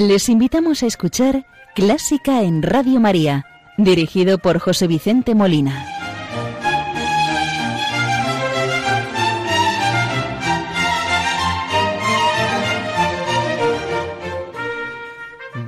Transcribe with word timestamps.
Les 0.00 0.30
invitamos 0.30 0.82
a 0.82 0.86
escuchar 0.86 1.44
Clásica 1.74 2.42
en 2.42 2.62
Radio 2.62 3.00
María, 3.00 3.44
dirigido 3.76 4.38
por 4.38 4.58
José 4.58 4.86
Vicente 4.86 5.34
Molina. 5.34 5.84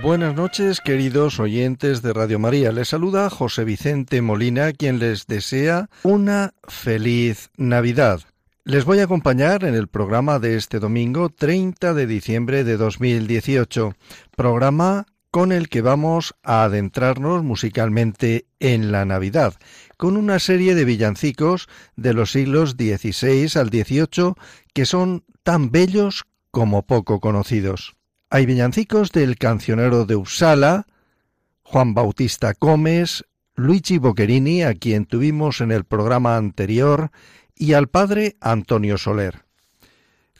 Buenas 0.02 0.34
noches, 0.34 0.80
queridos 0.80 1.38
oyentes 1.38 2.00
de 2.00 2.14
Radio 2.14 2.38
María. 2.38 2.72
Les 2.72 2.88
saluda 2.88 3.28
José 3.28 3.64
Vicente 3.64 4.22
Molina, 4.22 4.72
quien 4.72 4.98
les 4.98 5.26
desea 5.26 5.90
una 6.04 6.54
feliz 6.66 7.50
Navidad. 7.58 8.22
Les 8.64 8.84
voy 8.84 9.00
a 9.00 9.04
acompañar 9.04 9.64
en 9.64 9.74
el 9.74 9.88
programa 9.88 10.38
de 10.38 10.54
este 10.54 10.78
domingo 10.78 11.30
30 11.30 11.94
de 11.94 12.06
diciembre 12.06 12.62
de 12.62 12.76
2018, 12.76 13.96
programa 14.36 15.06
con 15.32 15.50
el 15.50 15.68
que 15.68 15.82
vamos 15.82 16.36
a 16.44 16.62
adentrarnos 16.62 17.42
musicalmente 17.42 18.46
en 18.60 18.92
la 18.92 19.04
Navidad, 19.04 19.54
con 19.96 20.16
una 20.16 20.38
serie 20.38 20.76
de 20.76 20.84
villancicos 20.84 21.68
de 21.96 22.14
los 22.14 22.30
siglos 22.30 22.76
XVI 22.78 23.50
al 23.58 23.70
XVIII 23.70 24.34
que 24.72 24.86
son 24.86 25.24
tan 25.42 25.72
bellos 25.72 26.22
como 26.52 26.86
poco 26.86 27.18
conocidos. 27.18 27.96
Hay 28.30 28.46
villancicos 28.46 29.10
del 29.10 29.38
cancionero 29.38 30.04
de 30.04 30.14
Uppsala, 30.14 30.86
Juan 31.64 31.94
Bautista 31.94 32.52
Gómez, 32.60 33.24
Luigi 33.56 33.98
Boccherini, 33.98 34.62
a 34.62 34.74
quien 34.74 35.04
tuvimos 35.04 35.60
en 35.60 35.72
el 35.72 35.84
programa 35.84 36.36
anterior, 36.36 37.10
y 37.56 37.74
al 37.74 37.88
Padre 37.88 38.36
Antonio 38.40 38.98
Soler. 38.98 39.44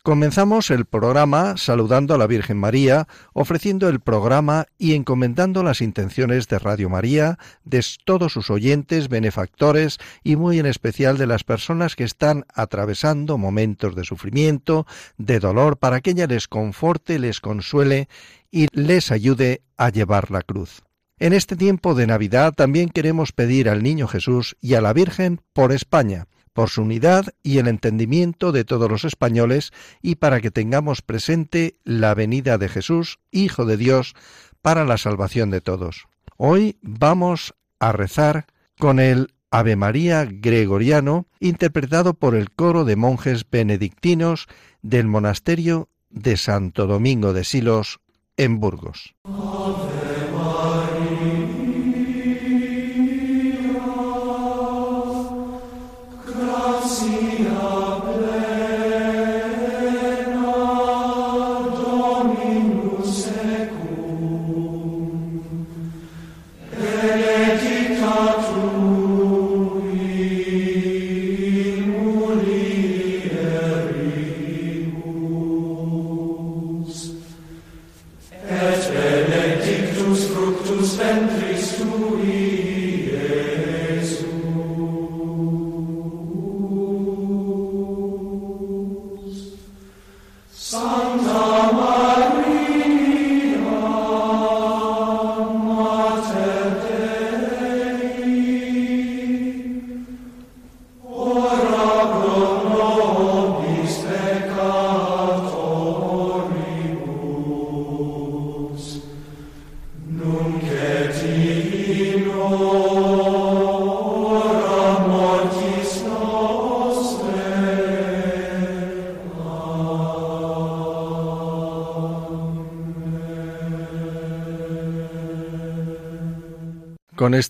Comenzamos 0.04 0.72
el 0.72 0.84
programa 0.84 1.56
saludando 1.56 2.12
a 2.12 2.18
la 2.18 2.26
Virgen 2.26 2.58
María, 2.58 3.06
ofreciendo 3.34 3.88
el 3.88 4.00
programa 4.00 4.66
y 4.76 4.94
encomendando 4.94 5.62
las 5.62 5.80
intenciones 5.80 6.48
de 6.48 6.58
Radio 6.58 6.90
María, 6.90 7.38
de 7.62 7.86
todos 8.04 8.32
sus 8.32 8.50
oyentes, 8.50 9.08
benefactores 9.08 9.98
y 10.24 10.34
muy 10.34 10.58
en 10.58 10.66
especial 10.66 11.18
de 11.18 11.28
las 11.28 11.44
personas 11.44 11.94
que 11.94 12.02
están 12.02 12.46
atravesando 12.52 13.38
momentos 13.38 13.94
de 13.94 14.02
sufrimiento, 14.02 14.88
de 15.18 15.38
dolor, 15.38 15.76
para 15.76 16.00
que 16.00 16.10
ella 16.10 16.26
les 16.26 16.48
conforte, 16.48 17.20
les 17.20 17.40
consuele 17.40 18.08
y 18.50 18.66
les 18.72 19.12
ayude 19.12 19.62
a 19.76 19.90
llevar 19.90 20.32
la 20.32 20.42
cruz. 20.42 20.82
En 21.20 21.32
este 21.32 21.54
tiempo 21.54 21.94
de 21.94 22.08
Navidad 22.08 22.54
también 22.54 22.88
queremos 22.88 23.30
pedir 23.30 23.68
al 23.68 23.84
Niño 23.84 24.08
Jesús 24.08 24.56
y 24.60 24.74
a 24.74 24.80
la 24.80 24.92
Virgen 24.92 25.40
por 25.52 25.70
España, 25.70 26.26
por 26.52 26.68
su 26.68 26.82
unidad 26.82 27.26
y 27.42 27.58
el 27.58 27.68
entendimiento 27.68 28.52
de 28.52 28.64
todos 28.64 28.90
los 28.90 29.04
españoles 29.04 29.72
y 30.02 30.16
para 30.16 30.40
que 30.40 30.50
tengamos 30.50 31.02
presente 31.02 31.76
la 31.84 32.14
venida 32.14 32.58
de 32.58 32.68
Jesús, 32.68 33.18
Hijo 33.30 33.64
de 33.64 33.76
Dios, 33.76 34.14
para 34.60 34.84
la 34.84 34.98
salvación 34.98 35.50
de 35.50 35.60
todos. 35.60 36.06
Hoy 36.36 36.76
vamos 36.82 37.54
a 37.78 37.92
rezar 37.92 38.46
con 38.78 39.00
el 39.00 39.34
Ave 39.50 39.76
María 39.76 40.26
gregoriano 40.28 41.26
interpretado 41.38 42.14
por 42.14 42.34
el 42.34 42.50
coro 42.50 42.84
de 42.84 42.96
monjes 42.96 43.48
benedictinos 43.50 44.46
del 44.80 45.06
monasterio 45.06 45.88
de 46.10 46.36
Santo 46.36 46.86
Domingo 46.86 47.32
de 47.32 47.44
Silos 47.44 48.00
en 48.36 48.60
Burgos. 48.60 49.14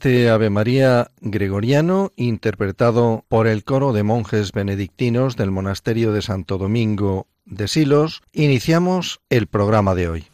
Este 0.03 0.31
Ave 0.31 0.51
María 0.51 1.13
gregoriano 1.21 2.11
interpretado 2.17 3.25
por 3.29 3.47
el 3.47 3.63
coro 3.63 3.93
de 3.93 4.03
monjes 4.03 4.51
benedictinos 4.51 5.37
del 5.37 5.53
monasterio 5.53 6.13
de 6.13 6.23
Santo 6.23 6.59
Domingo 6.59 7.29
de 7.45 7.69
Silos, 7.69 8.21
iniciamos 8.33 9.21
el 9.31 9.47
programa 9.47 9.95
de 9.95 10.09
hoy. 10.09 10.25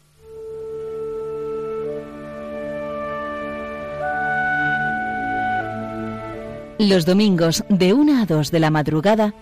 Los 6.79 7.05
domingos 7.05 7.63
de 7.69 7.93
1 7.93 8.23
a 8.23 8.25
2 8.25 8.49
de 8.49 8.59
la 8.59 8.71
madrugada, 8.71 9.35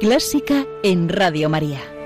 clásica 0.00 0.66
en 0.82 1.08
Radio 1.08 1.48
María. 1.48 1.99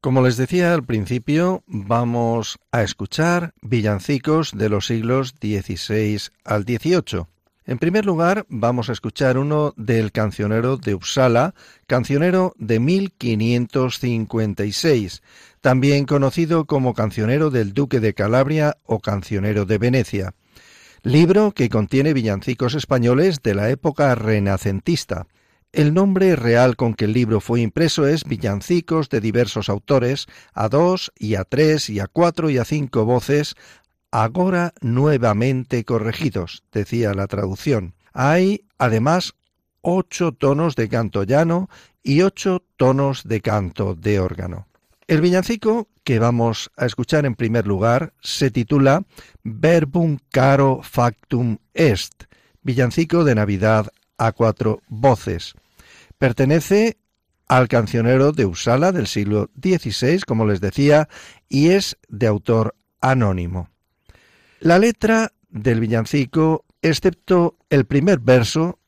Como 0.00 0.22
les 0.22 0.38
decía 0.38 0.72
al 0.72 0.82
principio, 0.82 1.62
vamos 1.66 2.58
a 2.72 2.82
escuchar 2.82 3.52
villancicos 3.60 4.52
de 4.56 4.70
los 4.70 4.86
siglos 4.86 5.34
XVI 5.38 6.18
al 6.42 6.62
XVIII. 6.62 7.26
En 7.66 7.78
primer 7.78 8.06
lugar, 8.06 8.46
vamos 8.48 8.88
a 8.88 8.92
escuchar 8.92 9.36
uno 9.36 9.74
del 9.76 10.10
cancionero 10.10 10.78
de 10.78 10.94
Uppsala, 10.94 11.54
cancionero 11.86 12.54
de 12.56 12.80
1556, 12.80 15.22
también 15.60 16.06
conocido 16.06 16.64
como 16.64 16.94
cancionero 16.94 17.50
del 17.50 17.74
Duque 17.74 18.00
de 18.00 18.14
Calabria 18.14 18.78
o 18.86 19.00
cancionero 19.00 19.66
de 19.66 19.76
Venecia, 19.76 20.32
libro 21.02 21.52
que 21.52 21.68
contiene 21.68 22.14
villancicos 22.14 22.72
españoles 22.72 23.42
de 23.42 23.54
la 23.54 23.68
época 23.68 24.14
renacentista. 24.14 25.26
El 25.72 25.94
nombre 25.94 26.34
real 26.34 26.74
con 26.74 26.94
que 26.94 27.04
el 27.04 27.12
libro 27.12 27.40
fue 27.40 27.60
impreso 27.60 28.04
es 28.04 28.24
Villancicos 28.24 29.08
de 29.08 29.20
diversos 29.20 29.68
autores, 29.68 30.26
a 30.52 30.68
dos 30.68 31.12
y 31.16 31.36
a 31.36 31.44
tres 31.44 31.88
y 31.88 32.00
a 32.00 32.08
cuatro 32.08 32.50
y 32.50 32.58
a 32.58 32.64
cinco 32.64 33.04
voces, 33.04 33.54
agora 34.10 34.74
nuevamente 34.80 35.84
corregidos, 35.84 36.64
decía 36.72 37.14
la 37.14 37.28
traducción. 37.28 37.94
Hay, 38.12 38.64
además, 38.78 39.34
ocho 39.80 40.32
tonos 40.32 40.74
de 40.74 40.88
canto 40.88 41.22
llano 41.22 41.70
y 42.02 42.22
ocho 42.22 42.64
tonos 42.76 43.22
de 43.22 43.40
canto 43.40 43.94
de 43.94 44.18
órgano. 44.18 44.66
El 45.06 45.20
villancico 45.20 45.86
que 46.02 46.18
vamos 46.18 46.72
a 46.76 46.86
escuchar 46.86 47.26
en 47.26 47.36
primer 47.36 47.68
lugar 47.68 48.12
se 48.20 48.50
titula 48.50 49.04
Verbum 49.44 50.18
caro 50.30 50.80
factum 50.82 51.58
est, 51.74 52.24
villancico 52.62 53.22
de 53.22 53.36
Navidad 53.36 53.92
a 54.18 54.32
cuatro 54.32 54.82
voces. 54.88 55.54
Pertenece 56.20 56.98
al 57.48 57.66
cancionero 57.66 58.32
de 58.32 58.44
Usala 58.44 58.92
del 58.92 59.06
siglo 59.06 59.48
XVI, 59.58 60.20
como 60.20 60.44
les 60.44 60.60
decía, 60.60 61.08
y 61.48 61.70
es 61.70 61.96
de 62.10 62.26
autor 62.26 62.76
anónimo. 63.00 63.70
La 64.60 64.78
letra 64.78 65.32
del 65.48 65.80
villancico, 65.80 66.66
excepto 66.82 67.56
el 67.70 67.86
primer 67.86 68.18
verso, 68.18 68.80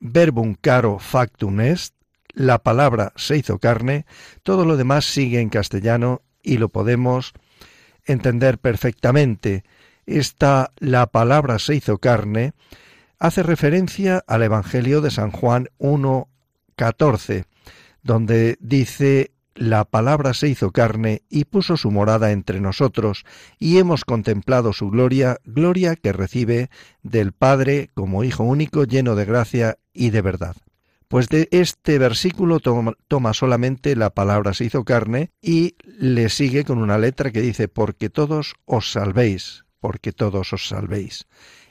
verbum 0.00 0.54
caro 0.54 0.98
factum 0.98 1.60
est, 1.60 1.94
la 2.34 2.62
palabra 2.62 3.14
se 3.16 3.38
hizo 3.38 3.58
carne, 3.58 4.04
todo 4.42 4.66
lo 4.66 4.76
demás 4.76 5.06
sigue 5.06 5.40
en 5.40 5.48
castellano 5.48 6.20
y 6.42 6.58
lo 6.58 6.68
podemos 6.68 7.32
entender 8.04 8.58
perfectamente. 8.58 9.64
Esta 10.04 10.72
la 10.76 11.06
palabra 11.06 11.58
se 11.58 11.76
hizo 11.76 11.96
carne 11.96 12.52
hace 13.18 13.42
referencia 13.42 14.22
al 14.26 14.42
Evangelio 14.42 15.00
de 15.00 15.10
San 15.10 15.30
Juan 15.30 15.70
1, 15.78 16.28
14, 16.76 17.44
donde 18.02 18.56
dice 18.60 19.32
la 19.56 19.86
palabra 19.86 20.34
se 20.34 20.48
hizo 20.48 20.70
carne 20.70 21.22
y 21.30 21.46
puso 21.46 21.76
su 21.76 21.90
morada 21.90 22.30
entre 22.30 22.60
nosotros, 22.60 23.24
y 23.58 23.78
hemos 23.78 24.04
contemplado 24.04 24.72
su 24.72 24.90
gloria, 24.90 25.38
gloria 25.44 25.96
que 25.96 26.12
recibe 26.12 26.68
del 27.02 27.32
Padre 27.32 27.90
como 27.94 28.22
Hijo 28.22 28.44
único, 28.44 28.84
lleno 28.84 29.14
de 29.14 29.24
gracia 29.24 29.78
y 29.92 30.10
de 30.10 30.20
verdad. 30.20 30.56
Pues 31.08 31.28
de 31.28 31.48
este 31.52 31.98
versículo 31.98 32.58
toma, 32.58 33.32
solamente 33.32 33.94
la 33.94 34.10
palabra 34.10 34.54
se 34.54 34.64
hizo 34.64 34.84
carne 34.84 35.30
y 35.40 35.76
le 35.84 36.28
sigue 36.28 36.64
con 36.64 36.78
una 36.78 36.98
letra 36.98 37.30
que 37.30 37.40
dice, 37.40 37.68
porque 37.68 38.10
todos 38.10 38.54
os 38.64 38.90
salvéis, 38.90 39.64
porque 39.78 40.12
todos 40.12 40.52
os 40.52 40.68
salvéis. 40.68 41.26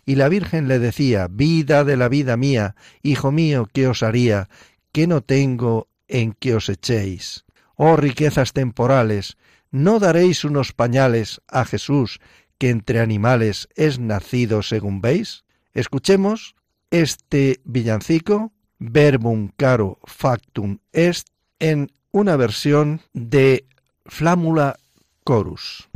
Y 0.06 0.16
la 0.16 0.30
Virgen 0.30 0.68
le 0.68 0.80
decía, 0.80 1.28
vida 1.30 1.84
de 1.84 1.98
la 1.98 2.08
vida 2.08 2.38
mía, 2.38 2.75
hijo 3.04 3.31
mío, 3.31 3.68
¿qué 3.74 3.88
os 3.88 4.04
haría? 4.04 4.48
¿Qué 4.96 5.08
no 5.08 5.20
tengo 5.20 5.90
en 6.08 6.32
que 6.32 6.56
os 6.56 6.70
echéis? 6.70 7.44
Oh 7.76 7.98
riquezas 7.98 8.54
temporales, 8.54 9.36
¿no 9.70 10.00
daréis 10.00 10.46
unos 10.46 10.72
pañales 10.72 11.42
a 11.50 11.66
Jesús, 11.66 12.22
que 12.58 12.70
entre 12.70 13.02
animales 13.02 13.68
es 13.76 14.00
nacido 14.00 14.64
según 14.64 15.02
veis? 15.02 15.44
Escuchemos 15.74 16.56
este 16.92 17.60
villancico 17.66 18.54
verbum 18.80 19.50
caro 19.58 20.00
factum 20.06 20.78
est 20.94 21.28
en 21.60 21.92
una 22.12 22.38
versión 22.38 23.02
de 23.12 23.66
Flámula 24.06 24.78
Chorus. 25.28 25.90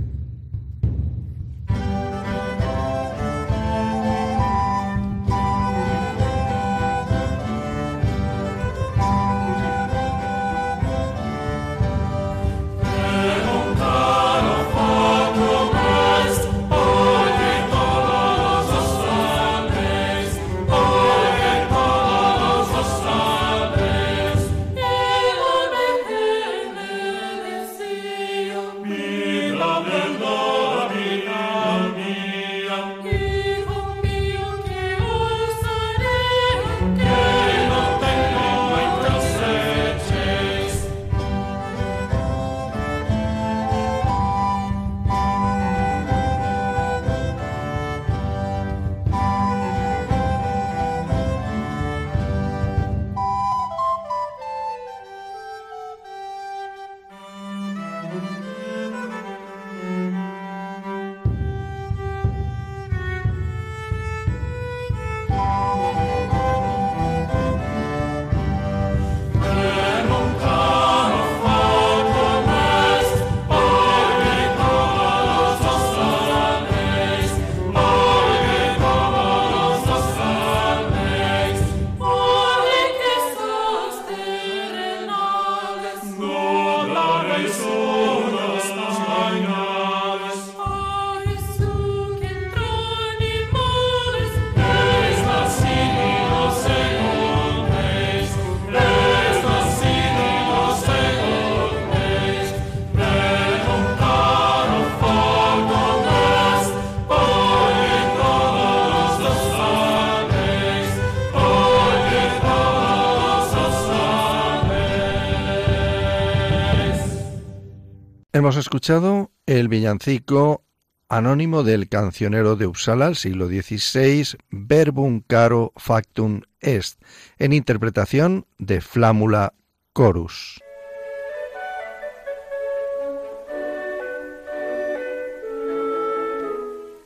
Hemos 118.39 118.55
escuchado 118.55 119.31
el 119.47 119.67
villancico 119.67 120.63
anónimo 121.09 121.63
del 121.63 121.89
cancionero 121.89 122.55
de 122.55 122.67
Uppsala 122.67 123.07
al 123.07 123.17
siglo 123.17 123.47
XVI, 123.47 124.37
Verbum 124.49 125.19
caro 125.27 125.73
factum 125.75 126.43
est, 126.61 127.01
en 127.37 127.51
interpretación 127.51 128.45
de 128.57 128.79
Flámula 128.79 129.55
Chorus. 129.93 130.61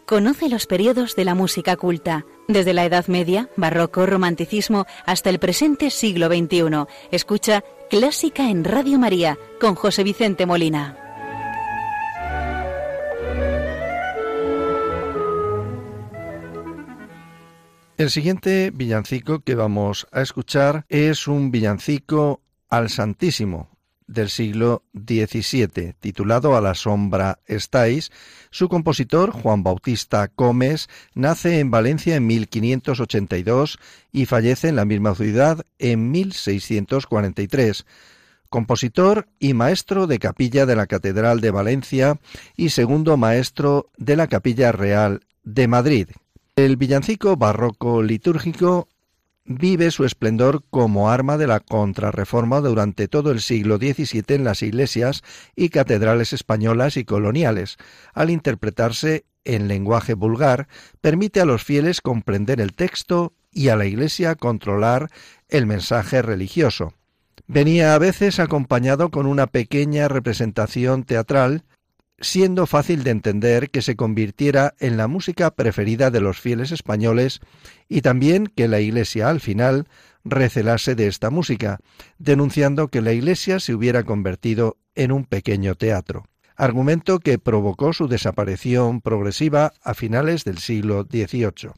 Conoce 0.06 0.50
los 0.50 0.68
periodos 0.68 1.16
de 1.16 1.26
la 1.26 1.34
música 1.34 1.78
culta, 1.78 2.28
desde 2.48 2.76
la 2.76 2.86
Edad 2.86 3.08
Media, 3.08 3.50
Barroco, 3.58 4.06
Romanticismo, 4.06 4.86
hasta 5.08 5.32
el 5.32 5.40
presente 5.40 5.90
siglo 5.90 6.28
XXI. 6.28 6.86
Escucha 7.10 7.64
Clásica 7.90 8.52
en 8.52 8.64
Radio 8.64 9.00
María 9.00 9.40
con 9.60 9.74
José 9.74 10.04
Vicente 10.04 10.46
Molina. 10.46 11.03
El 18.04 18.10
siguiente 18.10 18.70
villancico 18.76 19.40
que 19.40 19.56
vamos 19.56 20.08
a 20.12 20.20
escuchar 20.20 20.86
es 20.90 21.26
un 21.26 21.52
villancico 21.52 22.42
al 22.68 22.90
Santísimo 22.90 23.70
del 24.08 24.30
siglo 24.30 24.84
XVII, 24.94 25.94
titulado 26.02 26.58
A 26.58 26.60
la 26.60 26.76
sombra 26.76 27.40
estáis. 27.46 28.12
Su 28.52 28.68
compositor, 28.68 29.32
Juan 29.32 29.64
Bautista 29.64 30.30
Gómez, 30.36 30.90
nace 31.16 31.62
en 31.62 31.72
Valencia 31.72 32.18
en 32.18 32.28
1582 32.28 33.80
y 34.12 34.26
fallece 34.26 34.68
en 34.68 34.76
la 34.76 34.84
misma 34.84 35.16
ciudad 35.16 35.66
en 35.80 36.12
1643 36.12 37.86
compositor 38.50 39.30
y 39.40 39.54
maestro 39.54 40.08
de 40.08 40.20
capilla 40.20 40.66
de 40.66 40.76
la 40.76 40.88
Catedral 40.88 41.40
de 41.40 41.52
Valencia 41.52 42.20
y 42.58 42.70
segundo 42.70 43.16
maestro 43.16 43.90
de 43.98 44.18
la 44.18 44.28
Capilla 44.28 44.74
Real 44.74 45.22
de 45.44 45.68
Madrid, 45.68 46.10
el 46.56 46.78
villancico 46.78 47.36
barroco 47.36 48.04
litúrgico 48.04 48.88
vive 49.46 49.90
su 49.90 50.06
esplendor 50.06 50.62
como 50.70 51.10
arma 51.10 51.38
de 51.38 51.48
la 51.48 51.60
contrarreforma 51.60 52.62
durante 52.62 53.08
todo 53.08 53.32
el 53.32 53.42
siglo 53.42 53.78
XVII 53.78 54.24
en 54.36 54.44
las 54.44 54.62
iglesias 54.62 55.24
y 55.56 55.70
catedrales 55.70 56.32
españolas 56.32 56.96
y 56.96 57.06
coloniales. 57.06 57.78
Al 58.14 58.30
interpretarse 58.30 59.26
en 59.44 59.68
lenguaje 59.68 60.14
vulgar, 60.14 60.68
permite 61.02 61.42
a 61.42 61.46
los 61.46 61.64
fieles 61.64 62.02
comprender 62.02 62.62
el 62.62 62.74
texto 62.74 63.34
y 63.52 63.70
a 63.70 63.76
la 63.76 63.86
Iglesia 63.86 64.36
controlar 64.36 65.10
el 65.50 65.66
mensaje 65.66 66.22
religioso. 66.22 66.94
Venía 67.48 67.96
a 67.96 67.98
veces 67.98 68.40
acompañado 68.40 69.10
con 69.10 69.26
una 69.26 69.48
pequeña 69.48 70.08
representación 70.08 71.04
teatral 71.04 71.64
siendo 72.24 72.66
fácil 72.66 73.04
de 73.04 73.12
entender 73.12 73.70
que 73.70 73.82
se 73.82 73.96
convirtiera 73.96 74.74
en 74.80 74.98
la 74.98 75.08
música 75.08 75.52
preferida 75.52 76.10
de 76.10 76.22
los 76.22 76.40
fieles 76.40 76.72
españoles 76.72 77.42
y 77.88 78.02
también 78.02 78.48
que 78.48 78.68
la 78.68 78.80
Iglesia 78.80 79.30
al 79.30 79.42
final 79.42 79.88
recelase 80.24 80.96
de 80.96 81.08
esta 81.08 81.30
música, 81.30 81.80
denunciando 82.18 82.88
que 82.88 83.02
la 83.02 83.12
Iglesia 83.12 83.60
se 83.60 83.74
hubiera 83.74 84.04
convertido 84.04 84.78
en 84.96 85.12
un 85.12 85.26
pequeño 85.26 85.76
teatro, 85.76 86.26
argumento 86.56 87.20
que 87.20 87.40
provocó 87.40 87.94
su 87.94 88.08
desaparición 88.08 89.02
progresiva 89.02 89.74
a 89.84 89.94
finales 89.94 90.46
del 90.46 90.60
siglo 90.60 91.04
XVIII. 91.04 91.72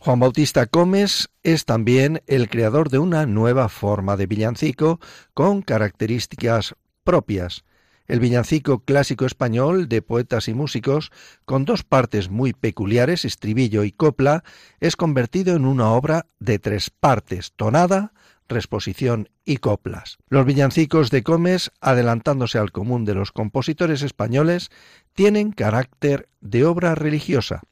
Juan 0.00 0.20
Bautista 0.20 0.68
Gómez 0.70 1.28
es 1.42 1.64
también 1.64 2.22
el 2.28 2.48
creador 2.48 2.88
de 2.88 3.00
una 3.00 3.26
nueva 3.26 3.68
forma 3.68 4.16
de 4.16 4.26
villancico 4.26 5.00
con 5.34 5.62
características 5.62 6.76
propias, 7.02 7.64
el 8.08 8.20
villancico 8.20 8.80
clásico 8.80 9.26
español 9.26 9.88
de 9.88 10.02
poetas 10.02 10.48
y 10.48 10.54
músicos, 10.54 11.12
con 11.44 11.66
dos 11.66 11.84
partes 11.84 12.30
muy 12.30 12.54
peculiares, 12.54 13.26
estribillo 13.26 13.84
y 13.84 13.92
copla, 13.92 14.42
es 14.80 14.96
convertido 14.96 15.54
en 15.54 15.66
una 15.66 15.90
obra 15.90 16.26
de 16.40 16.58
tres 16.58 16.90
partes, 16.90 17.52
tonada, 17.54 18.12
resposición 18.48 19.28
y 19.44 19.58
coplas. 19.58 20.16
Los 20.30 20.46
villancicos 20.46 21.10
de 21.10 21.22
Comes, 21.22 21.70
adelantándose 21.82 22.58
al 22.58 22.72
común 22.72 23.04
de 23.04 23.14
los 23.14 23.30
compositores 23.30 24.00
españoles, 24.00 24.70
tienen 25.12 25.52
carácter 25.52 26.30
de 26.40 26.64
obra 26.64 26.94
religiosa. 26.94 27.62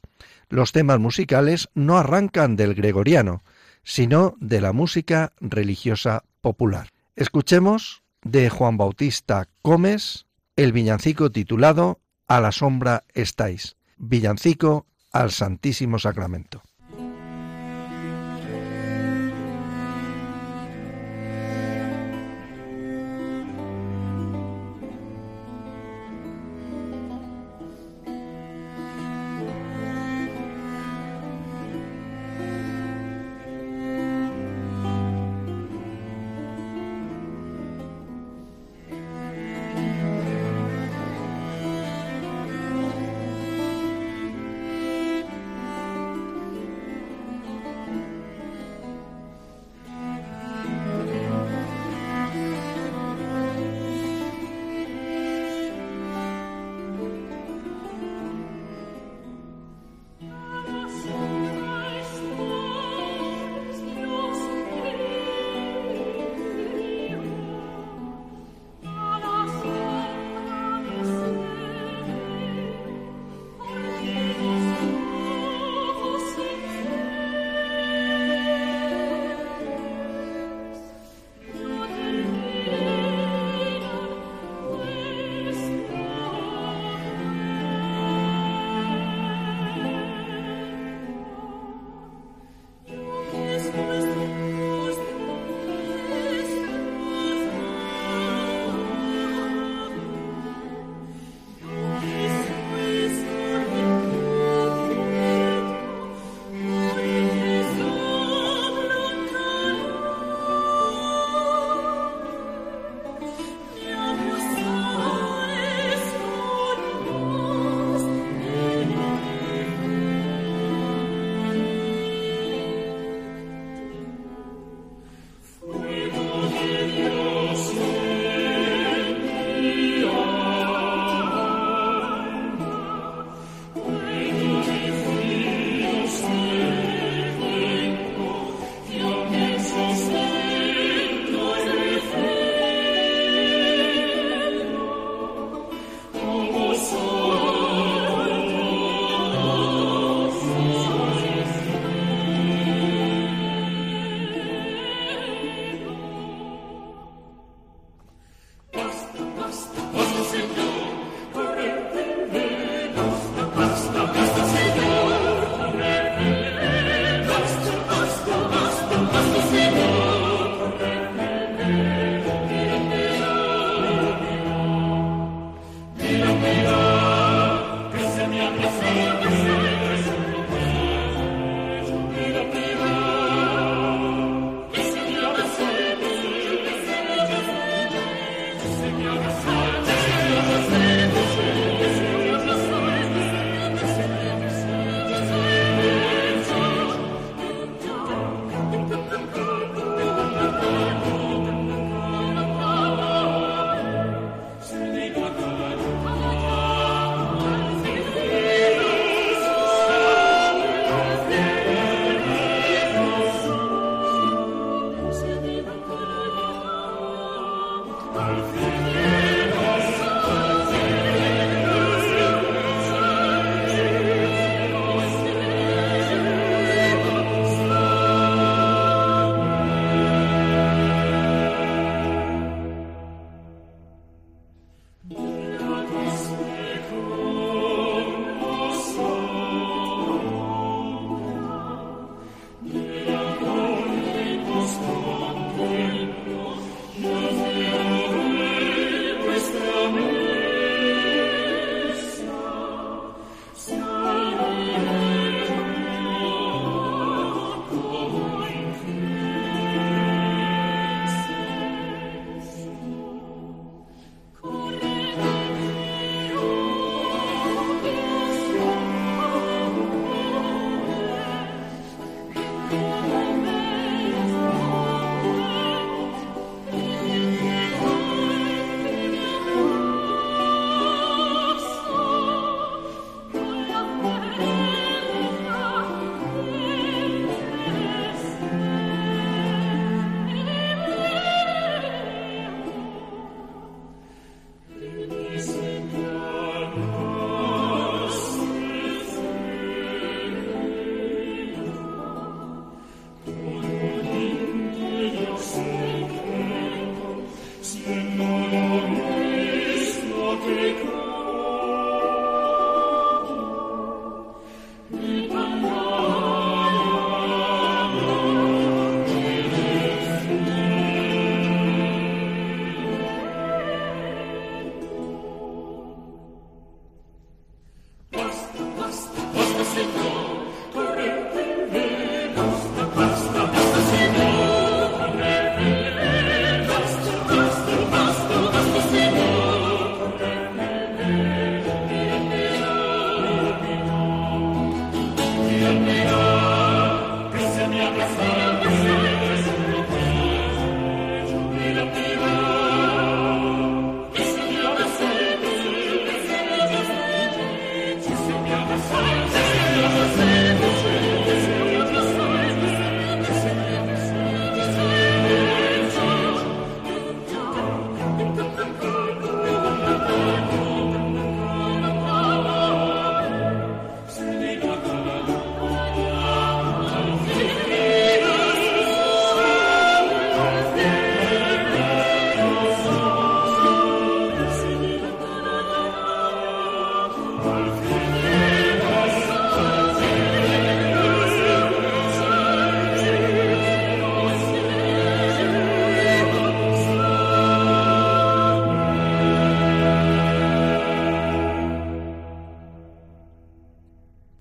Los 0.49 0.71
temas 0.71 0.99
musicales 0.99 1.69
no 1.73 1.97
arrancan 1.97 2.55
del 2.55 2.75
gregoriano, 2.75 3.43
sino 3.83 4.35
de 4.39 4.61
la 4.61 4.71
música 4.71 5.33
religiosa 5.41 6.23
popular. 6.41 6.89
Escuchemos 7.15 8.03
de 8.23 8.49
Juan 8.49 8.77
Bautista 8.77 9.47
Comes 9.61 10.26
el 10.57 10.73
villancico 10.73 11.31
titulado 11.31 12.01
A 12.27 12.41
la 12.41 12.51
sombra 12.51 13.05
estáis, 13.13 13.77
villancico 13.97 14.87
al 15.13 15.31
Santísimo 15.31 15.99
Sacramento. 15.99 16.63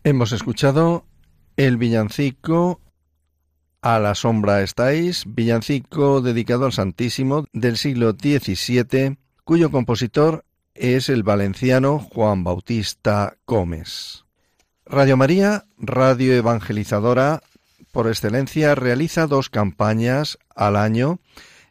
Hemos 0.07 0.31
escuchado 0.31 1.05
el 1.57 1.79
villancico 1.79 2.81
A 3.83 3.99
la 3.99 4.15
sombra 4.15 4.63
estáis, 4.63 5.25
villancico 5.27 6.21
dedicado 6.21 6.65
al 6.65 6.73
Santísimo 6.73 7.47
del 7.53 7.77
siglo 7.77 8.13
XVII, 8.13 9.19
cuyo 9.43 9.73
compositor 9.73 10.45
es 10.75 11.09
el 11.09 11.25
valenciano 11.25 11.99
Juan 11.99 12.45
Bautista 12.45 13.37
Gómez. 13.49 14.25
Radio 14.85 15.17
María, 15.17 15.65
radio 15.77 16.35
evangelizadora 16.35 17.43
por 17.91 18.07
excelencia, 18.07 18.77
realiza 18.77 19.27
dos 19.27 19.51
campañas 19.51 20.39
al 20.55 20.77
año 20.77 21.19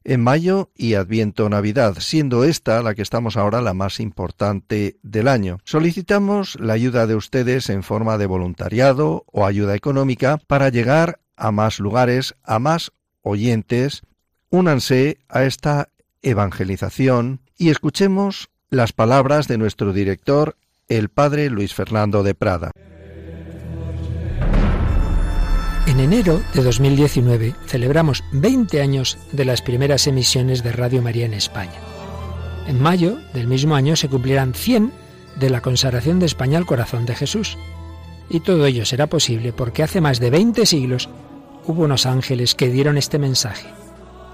en 0.06 0.22
mayo 0.22 0.72
y 0.76 0.94
Adviento 0.94 1.50
Navidad, 1.50 1.98
siendo 2.00 2.44
esta 2.44 2.82
la 2.82 2.96
que 2.96 3.02
estamos 3.02 3.36
ahora 3.36 3.62
la 3.62 3.74
más 3.74 4.00
importante 4.00 4.98
del 5.04 5.28
año. 5.28 5.58
Solicitamos 5.65 6.58
la 6.60 6.74
ayuda 6.74 7.08
de 7.08 7.15
ustedes 7.15 7.70
en 7.70 7.84
forma 7.84 8.18
de 8.18 8.28
voluntariado 8.28 9.26
o 9.32 9.46
ayuda 9.46 9.76
económica 9.76 10.38
para 10.48 10.70
llegar 10.70 11.20
a 11.36 11.52
más 11.52 11.80
lugares, 11.80 12.36
a 12.44 12.60
más 12.60 12.91
oyentes. 13.22 14.04
Únanse 14.50 15.18
a 15.28 15.44
esta 15.44 15.89
evangelización 16.22 17.41
y 17.58 17.70
escuchemos 17.70 18.50
las 18.70 18.94
palabras 18.94 19.48
de 19.48 19.58
nuestro 19.58 19.91
director, 19.91 20.56
el 20.88 21.10
padre 21.10 21.50
Luis 21.50 21.74
Fernando 21.74 22.24
de 22.24 22.36
Prada. 22.36 22.72
En 25.88 26.00
enero 26.00 26.41
de 26.56 26.63
2019 26.63 27.54
celebramos 27.67 28.24
20 28.32 28.82
años 28.82 29.19
de 29.32 29.45
las 29.45 29.62
primeras 29.62 30.08
emisiones 30.08 30.63
de 30.63 30.71
Radio 30.71 31.04
María 31.04 31.28
en 31.28 31.36
España. 31.36 31.80
En 32.65 32.82
mayo 32.82 33.19
del 33.36 33.48
mismo 33.48 33.76
año 33.76 33.95
se 33.95 34.10
cumplirán 34.10 34.56
100 34.56 34.91
de 35.39 35.50
la 35.52 35.62
consagración 35.62 36.17
de 36.17 36.26
España 36.26 36.58
al 36.58 36.65
corazón 36.65 37.06
de 37.06 37.13
Jesús. 37.13 37.60
Y 38.32 38.39
todo 38.39 38.65
ello 38.65 38.84
será 38.84 39.06
posible 39.06 39.54
porque 39.54 39.84
hace 39.84 40.02
más 40.02 40.19
de 40.19 40.32
20 40.32 40.65
siglos 40.65 41.08
hubo 41.67 41.84
unos 41.84 42.08
ángeles 42.08 42.56
que 42.56 42.69
dieron 42.69 42.98
este 42.98 43.19
mensaje. 43.19 43.67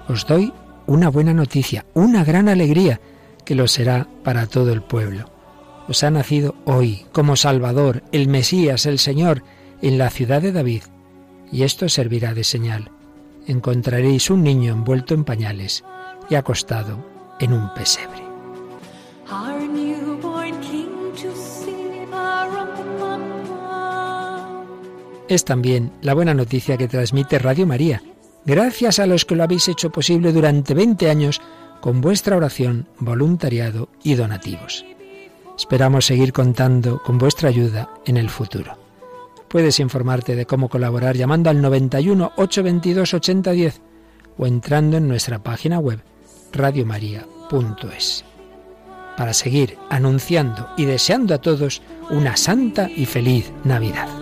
Os 0.08 0.26
doy 0.26 0.54
una 0.86 1.10
buena 1.10 1.34
noticia, 1.34 1.84
una 1.92 2.24
gran 2.24 2.48
alegría, 2.48 2.98
que 3.44 3.54
lo 3.54 3.68
será 3.68 4.08
para 4.24 4.46
todo 4.46 4.72
el 4.72 4.80
pueblo. 4.80 5.30
Os 5.86 6.02
ha 6.02 6.10
nacido 6.10 6.54
hoy 6.64 7.04
como 7.12 7.36
Salvador, 7.36 8.04
el 8.10 8.28
Mesías, 8.28 8.86
el 8.86 8.98
Señor, 8.98 9.42
en 9.82 9.98
la 9.98 10.08
ciudad 10.08 10.40
de 10.40 10.52
David 10.52 10.84
y 11.52 11.62
esto 11.62 11.88
servirá 11.88 12.34
de 12.34 12.42
señal. 12.42 12.90
Encontraréis 13.46 14.30
un 14.30 14.42
niño 14.42 14.72
envuelto 14.72 15.14
en 15.14 15.24
pañales 15.24 15.84
y 16.28 16.34
acostado 16.34 17.04
en 17.38 17.52
un 17.52 17.72
pesebre. 17.74 18.22
Es 25.28 25.44
también 25.44 25.92
la 26.02 26.14
buena 26.14 26.34
noticia 26.34 26.76
que 26.76 26.88
transmite 26.88 27.38
Radio 27.38 27.66
María, 27.66 28.02
gracias 28.44 28.98
a 28.98 29.06
los 29.06 29.24
que 29.24 29.34
lo 29.34 29.44
habéis 29.44 29.68
hecho 29.68 29.90
posible 29.90 30.32
durante 30.32 30.74
20 30.74 31.08
años 31.08 31.40
con 31.80 32.00
vuestra 32.00 32.36
oración, 32.36 32.86
voluntariado 32.98 33.88
y 34.02 34.14
donativos. 34.14 34.84
Esperamos 35.56 36.06
seguir 36.06 36.32
contando 36.32 37.02
con 37.02 37.18
vuestra 37.18 37.48
ayuda 37.48 37.90
en 38.04 38.16
el 38.16 38.28
futuro. 38.28 38.81
Puedes 39.52 39.80
informarte 39.80 40.34
de 40.34 40.46
cómo 40.46 40.70
colaborar 40.70 41.14
llamando 41.14 41.50
al 41.50 41.60
91 41.60 42.32
822 42.36 43.12
8010 43.12 43.82
o 44.38 44.46
entrando 44.46 44.96
en 44.96 45.06
nuestra 45.06 45.42
página 45.42 45.78
web 45.78 46.00
radiomaria.es. 46.52 48.24
Para 49.14 49.34
seguir 49.34 49.76
anunciando 49.90 50.70
y 50.78 50.86
deseando 50.86 51.34
a 51.34 51.38
todos 51.42 51.82
una 52.08 52.34
santa 52.38 52.88
y 52.88 53.04
feliz 53.04 53.52
Navidad. 53.62 54.21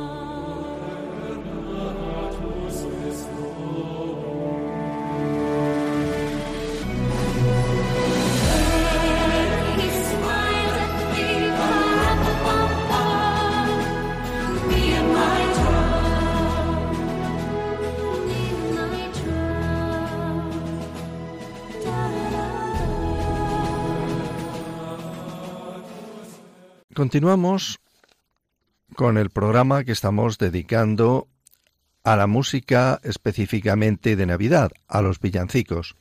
Continuamos 27.01 27.81
con 28.95 29.17
el 29.17 29.31
programa 29.31 29.85
que 29.85 29.93
estamos 29.93 30.37
dedicando 30.37 31.29
a 32.05 32.15
la 32.15 32.27
música 32.27 33.01
específicamente 33.03 34.17
de 34.17 34.27
Navidad, 34.27 34.71
a 34.87 35.01
los 35.01 35.19
villancicos. 35.19 35.97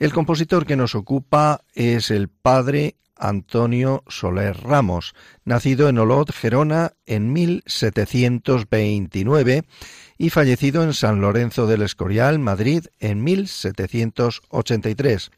El 0.00 0.12
compositor 0.12 0.66
que 0.66 0.74
nos 0.74 0.96
ocupa 0.96 1.60
es 1.74 2.10
el 2.10 2.28
padre 2.28 2.96
Antonio 3.14 4.02
Soler 4.08 4.60
Ramos, 4.60 5.14
nacido 5.44 5.88
en 5.88 5.98
Olot, 5.98 6.32
Gerona, 6.32 6.94
en 7.06 7.32
1729 7.32 9.62
y 10.18 10.30
fallecido 10.30 10.82
en 10.82 10.92
San 10.92 11.20
Lorenzo 11.20 11.68
del 11.68 11.82
Escorial, 11.82 12.40
Madrid, 12.40 12.86
en 12.98 13.22
1783. 13.22 15.30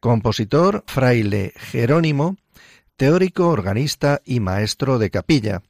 Compositor, 0.00 0.84
fraile 0.86 1.54
Jerónimo, 1.56 2.36
teórico, 2.98 3.48
organista 3.48 4.20
y 4.26 4.40
maestro 4.40 4.98
de 4.98 5.08
capilla. 5.08 5.62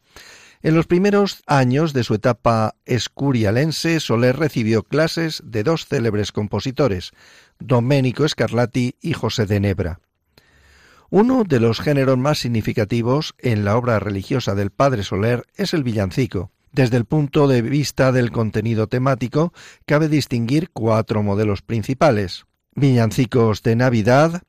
En 0.62 0.74
los 0.74 0.88
primeros 0.88 1.42
años 1.46 1.92
de 1.92 2.02
su 2.02 2.14
etapa 2.14 2.74
escurialense, 2.84 4.00
Soler 4.00 4.36
recibió 4.36 4.82
clases 4.82 5.40
de 5.44 5.62
dos 5.62 5.86
célebres 5.86 6.32
compositores, 6.32 7.12
Domenico 7.60 8.26
Scarlatti 8.26 8.96
y 9.00 9.12
José 9.12 9.46
de 9.46 9.60
Nebra. 9.60 10.00
Uno 11.10 11.44
de 11.44 11.60
los 11.60 11.80
géneros 11.80 12.18
más 12.18 12.38
significativos 12.38 13.34
en 13.38 13.64
la 13.64 13.76
obra 13.76 14.00
religiosa 14.00 14.54
del 14.54 14.70
padre 14.70 15.04
Soler 15.04 15.44
es 15.54 15.74
el 15.74 15.84
villancico. 15.84 16.50
Desde 16.72 16.96
el 16.96 17.04
punto 17.04 17.46
de 17.46 17.62
vista 17.62 18.10
del 18.10 18.30
contenido 18.30 18.88
temático, 18.88 19.52
cabe 19.86 20.08
distinguir 20.08 20.70
cuatro 20.70 21.22
modelos 21.22 21.62
principales. 21.62 22.46
Villancicos 22.74 23.62
de 23.62 23.76
Navidad, 23.76 24.42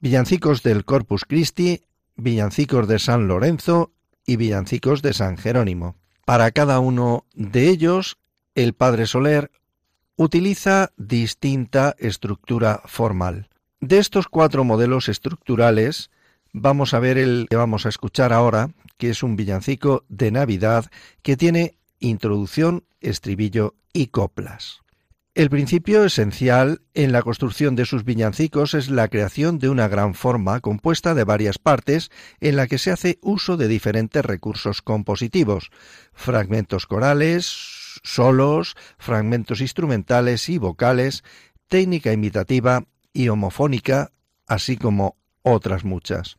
villancicos 0.00 0.62
del 0.62 0.84
Corpus 0.84 1.24
Christi 1.24 1.82
villancicos 2.22 2.88
de 2.88 2.98
San 2.98 3.28
Lorenzo 3.28 3.92
y 4.24 4.36
villancicos 4.36 5.02
de 5.02 5.12
San 5.12 5.36
Jerónimo. 5.36 5.96
Para 6.24 6.50
cada 6.52 6.78
uno 6.78 7.26
de 7.34 7.68
ellos, 7.68 8.18
el 8.54 8.74
Padre 8.74 9.06
Soler 9.06 9.50
utiliza 10.16 10.92
distinta 10.96 11.96
estructura 11.98 12.82
formal. 12.84 13.48
De 13.80 13.98
estos 13.98 14.28
cuatro 14.28 14.62
modelos 14.62 15.08
estructurales, 15.08 16.10
vamos 16.52 16.94
a 16.94 17.00
ver 17.00 17.18
el 17.18 17.46
que 17.50 17.56
vamos 17.56 17.86
a 17.86 17.88
escuchar 17.88 18.32
ahora, 18.32 18.70
que 18.98 19.10
es 19.10 19.24
un 19.24 19.34
villancico 19.34 20.04
de 20.08 20.30
Navidad 20.30 20.86
que 21.22 21.36
tiene 21.36 21.76
introducción, 21.98 22.84
estribillo 23.00 23.74
y 23.92 24.08
coplas. 24.08 24.81
El 25.34 25.48
principio 25.48 26.04
esencial 26.04 26.82
en 26.92 27.10
la 27.10 27.22
construcción 27.22 27.74
de 27.74 27.86
sus 27.86 28.04
villancicos 28.04 28.74
es 28.74 28.90
la 28.90 29.08
creación 29.08 29.58
de 29.58 29.70
una 29.70 29.88
gran 29.88 30.12
forma 30.12 30.60
compuesta 30.60 31.14
de 31.14 31.24
varias 31.24 31.56
partes 31.56 32.10
en 32.40 32.54
la 32.56 32.66
que 32.66 32.76
se 32.76 32.90
hace 32.90 33.18
uso 33.22 33.56
de 33.56 33.66
diferentes 33.66 34.22
recursos 34.22 34.82
compositivos, 34.82 35.70
fragmentos 36.12 36.86
corales, 36.86 37.46
solos, 38.02 38.76
fragmentos 38.98 39.62
instrumentales 39.62 40.50
y 40.50 40.58
vocales, 40.58 41.24
técnica 41.66 42.12
imitativa 42.12 42.84
y 43.14 43.30
homofónica, 43.30 44.12
así 44.46 44.76
como 44.76 45.16
otras 45.40 45.82
muchas. 45.82 46.36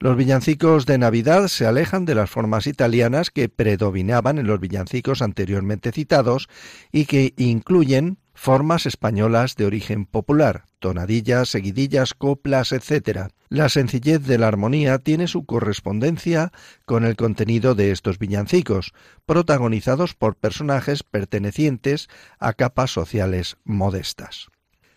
Los 0.00 0.16
villancicos 0.16 0.86
de 0.86 0.98
Navidad 0.98 1.48
se 1.48 1.66
alejan 1.66 2.04
de 2.04 2.14
las 2.14 2.28
formas 2.28 2.66
italianas 2.66 3.30
que 3.30 3.48
predominaban 3.48 4.38
en 4.38 4.46
los 4.46 4.60
villancicos 4.60 5.22
anteriormente 5.22 5.92
citados 5.92 6.48
y 6.92 7.06
que 7.06 7.32
incluyen 7.36 8.18
formas 8.34 8.84
españolas 8.86 9.54
de 9.54 9.64
origen 9.64 10.06
popular, 10.06 10.64
tonadillas, 10.80 11.48
seguidillas, 11.48 12.14
coplas, 12.14 12.72
etc. 12.72 13.28
La 13.48 13.68
sencillez 13.68 14.26
de 14.26 14.36
la 14.38 14.48
armonía 14.48 14.98
tiene 14.98 15.28
su 15.28 15.46
correspondencia 15.46 16.52
con 16.84 17.04
el 17.04 17.16
contenido 17.16 17.74
de 17.74 17.92
estos 17.92 18.18
villancicos, 18.18 18.92
protagonizados 19.24 20.14
por 20.14 20.36
personajes 20.36 21.04
pertenecientes 21.04 22.08
a 22.38 22.52
capas 22.52 22.90
sociales 22.90 23.56
modestas. 23.64 24.48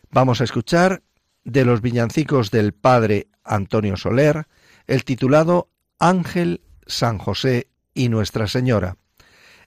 Vamos 0.09 0.41
a 0.41 0.45
escuchar 0.45 1.03
de 1.43 1.63
los 1.63 1.81
villancicos 1.81 2.51
del 2.51 2.73
padre 2.73 3.27
Antonio 3.43 3.95
Soler, 3.95 4.47
el 4.87 5.03
titulado 5.03 5.69
Ángel, 5.99 6.61
San 6.85 7.17
José 7.17 7.67
y 7.93 8.09
Nuestra 8.09 8.47
Señora, 8.47 8.97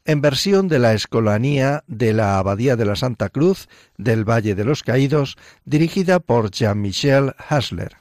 en 0.05 0.21
versión 0.21 0.69
de 0.69 0.79
la 0.79 0.95
Escolanía 0.95 1.85
de 1.87 2.13
la 2.13 2.39
Abadía 2.39 2.77
de 2.77 2.87
la 2.87 2.97
Santa 2.97 3.29
Cruz 3.29 3.69
del 3.99 4.29
Valle 4.29 4.55
de 4.55 4.65
los 4.65 4.83
Caídos, 4.83 5.37
dirigida 5.65 6.21
por 6.21 6.51
Jean-Michel 6.51 7.35
Hasler. 7.49 7.97